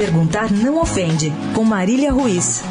Perguntar 0.00 0.50
não 0.50 0.80
ofende, 0.80 1.30
com 1.54 1.62
Marília 1.62 2.10
Ruiz. 2.10 2.62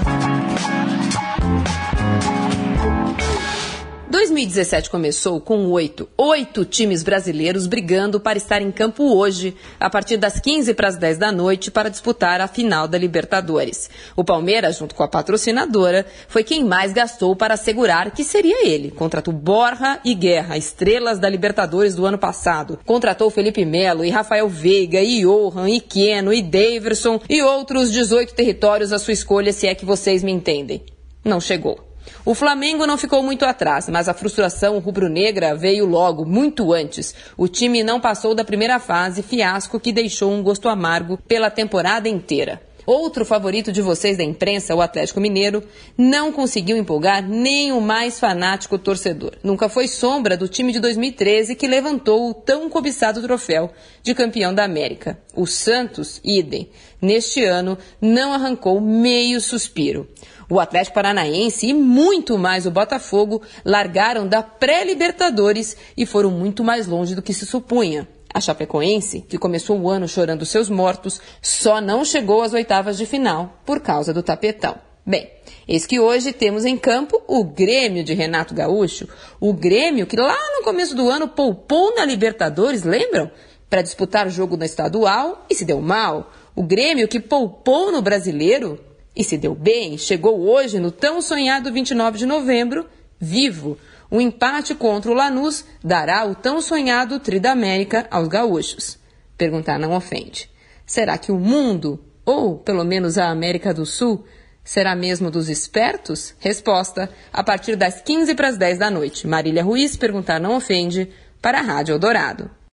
2017 4.39 4.89
começou 4.89 5.41
com 5.41 5.65
oito, 5.67 6.07
oito 6.17 6.63
times 6.63 7.03
brasileiros 7.03 7.67
brigando 7.67 8.21
para 8.21 8.37
estar 8.37 8.61
em 8.61 8.71
campo 8.71 9.03
hoje, 9.03 9.53
a 9.77 9.89
partir 9.89 10.15
das 10.15 10.39
15 10.39 10.73
para 10.75 10.87
as 10.87 10.95
10 10.95 11.17
da 11.17 11.29
noite, 11.29 11.69
para 11.69 11.89
disputar 11.89 12.39
a 12.39 12.47
final 12.47 12.87
da 12.87 12.97
Libertadores. 12.97 13.89
O 14.15 14.23
Palmeiras, 14.23 14.77
junto 14.77 14.95
com 14.95 15.03
a 15.03 15.09
patrocinadora, 15.09 16.05
foi 16.29 16.45
quem 16.45 16.63
mais 16.63 16.93
gastou 16.93 17.35
para 17.35 17.55
assegurar 17.55 18.11
que 18.11 18.23
seria 18.23 18.65
ele. 18.65 18.91
Contratou 18.91 19.33
Borja 19.33 19.99
e 20.05 20.13
Guerra, 20.15 20.57
estrelas 20.57 21.19
da 21.19 21.27
Libertadores 21.27 21.93
do 21.93 22.05
ano 22.05 22.17
passado. 22.17 22.79
Contratou 22.85 23.29
Felipe 23.29 23.65
Melo 23.65 24.05
e 24.05 24.09
Rafael 24.09 24.47
Veiga 24.47 25.01
e 25.01 25.21
Johan 25.21 25.69
e 25.69 25.81
Keno 25.81 26.31
e 26.31 26.41
Daverson 26.41 27.19
e 27.29 27.41
outros 27.41 27.91
18 27.91 28.33
territórios 28.33 28.93
à 28.93 28.99
sua 28.99 29.13
escolha, 29.13 29.51
se 29.51 29.67
é 29.67 29.75
que 29.75 29.83
vocês 29.83 30.23
me 30.23 30.31
entendem. 30.31 30.81
Não 31.25 31.41
chegou. 31.41 31.88
O 32.25 32.35
Flamengo 32.35 32.85
não 32.85 32.97
ficou 32.97 33.23
muito 33.23 33.45
atrás, 33.45 33.87
mas 33.89 34.07
a 34.07 34.13
frustração 34.13 34.79
rubro-negra 34.79 35.55
veio 35.55 35.85
logo, 35.85 36.25
muito 36.25 36.73
antes. 36.73 37.15
O 37.37 37.47
time 37.47 37.83
não 37.83 37.99
passou 37.99 38.35
da 38.35 38.43
primeira 38.43 38.79
fase, 38.79 39.23
fiasco 39.23 39.79
que 39.79 39.91
deixou 39.91 40.31
um 40.31 40.43
gosto 40.43 40.69
amargo 40.69 41.17
pela 41.27 41.49
temporada 41.49 42.07
inteira. 42.07 42.68
Outro 42.91 43.23
favorito 43.23 43.71
de 43.71 43.83
vocês 43.83 44.17
da 44.17 44.23
imprensa, 44.23 44.73
o 44.73 44.81
Atlético 44.81 45.21
Mineiro, 45.21 45.63
não 45.95 46.31
conseguiu 46.31 46.75
empolgar 46.75 47.21
nem 47.21 47.71
o 47.71 47.79
mais 47.79 48.19
fanático 48.19 48.79
torcedor. 48.79 49.33
Nunca 49.43 49.69
foi 49.69 49.87
sombra 49.87 50.35
do 50.35 50.47
time 50.47 50.71
de 50.71 50.79
2013 50.79 51.53
que 51.53 51.67
levantou 51.67 52.27
o 52.27 52.33
tão 52.33 52.67
cobiçado 52.67 53.21
troféu 53.21 53.71
de 54.01 54.15
campeão 54.15 54.55
da 54.55 54.63
América. 54.63 55.19
O 55.35 55.45
Santos, 55.45 56.19
idem, 56.23 56.67
neste 56.99 57.45
ano 57.45 57.77
não 58.01 58.33
arrancou 58.33 58.81
meio 58.81 59.39
suspiro. 59.39 60.07
O 60.49 60.59
Atlético 60.59 60.95
Paranaense 60.95 61.67
e 61.67 61.75
muito 61.75 62.39
mais 62.39 62.65
o 62.65 62.71
Botafogo 62.71 63.43
largaram 63.63 64.27
da 64.27 64.41
pré-Libertadores 64.41 65.77
e 65.95 66.07
foram 66.07 66.31
muito 66.31 66.63
mais 66.63 66.87
longe 66.87 67.13
do 67.13 67.21
que 67.21 67.35
se 67.35 67.45
supunha. 67.45 68.07
A 68.33 68.39
Chapecoense, 68.39 69.21
que 69.21 69.37
começou 69.37 69.79
o 69.79 69.89
ano 69.89 70.07
chorando 70.07 70.45
seus 70.45 70.69
mortos, 70.69 71.19
só 71.41 71.81
não 71.81 72.05
chegou 72.05 72.41
às 72.41 72.53
oitavas 72.53 72.97
de 72.97 73.05
final 73.05 73.61
por 73.65 73.79
causa 73.79 74.13
do 74.13 74.21
tapetão. 74.21 74.75
Bem, 75.05 75.27
eis 75.67 75.87
que 75.87 75.99
hoje 75.99 76.31
temos 76.31 76.65
em 76.65 76.77
campo 76.77 77.19
o 77.27 77.43
Grêmio 77.43 78.03
de 78.03 78.13
Renato 78.13 78.53
Gaúcho, 78.53 79.07
o 79.39 79.51
Grêmio 79.51 80.05
que 80.05 80.15
lá 80.15 80.37
no 80.57 80.63
começo 80.63 80.95
do 80.95 81.09
ano 81.09 81.27
poupou 81.27 81.95
na 81.95 82.05
Libertadores, 82.05 82.83
lembram? 82.83 83.31
Para 83.67 83.81
disputar 83.81 84.27
o 84.27 84.31
jogo 84.31 84.55
na 84.55 84.65
estadual 84.65 85.45
e 85.49 85.55
se 85.55 85.65
deu 85.65 85.81
mal. 85.81 86.31
O 86.55 86.61
Grêmio 86.61 87.07
que 87.07 87.19
poupou 87.19 87.91
no 87.91 88.01
brasileiro 88.01 88.79
e 89.15 89.23
se 89.23 89.37
deu 89.37 89.55
bem, 89.55 89.97
chegou 89.97 90.39
hoje 90.41 90.79
no 90.79 90.91
tão 90.91 91.21
sonhado 91.21 91.73
29 91.73 92.17
de 92.17 92.25
novembro, 92.25 92.85
vivo. 93.19 93.77
O 94.11 94.19
empate 94.19 94.73
contra 94.73 95.11
o 95.11 95.13
Lanús 95.13 95.63
dará 95.83 96.25
o 96.25 96.33
tão 96.33 96.61
sonhado 96.61 97.19
Tri 97.19 97.39
da 97.39 97.51
América 97.51 98.07
aos 98.09 98.27
gaúchos. 98.27 98.97
Perguntar 99.37 99.77
não 99.77 99.93
ofende. 99.93 100.49
Será 100.85 101.17
que 101.17 101.31
o 101.31 101.37
mundo, 101.37 102.03
ou 102.25 102.57
pelo 102.57 102.83
menos 102.83 103.17
a 103.17 103.29
América 103.29 103.73
do 103.73 103.85
Sul, 103.85 104.25
será 104.63 104.95
mesmo 104.95 105.29
dos 105.29 105.47
espertos? 105.47 106.33
Resposta 106.39 107.09
a 107.31 107.43
partir 107.43 107.75
das 107.75 108.01
15 108.01 108.33
para 108.33 108.47
as 108.47 108.57
10 108.57 108.79
da 108.79 108.89
noite. 108.89 109.27
Marília 109.27 109.63
Ruiz, 109.63 109.95
perguntar 109.95 110.39
não 110.39 110.55
ofende, 110.55 111.09
para 111.41 111.59
a 111.59 111.63
Rádio 111.63 111.93
Eldorado. 111.93 112.49